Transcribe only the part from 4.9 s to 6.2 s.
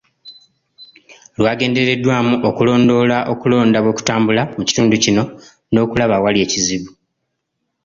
kino, n'okulaba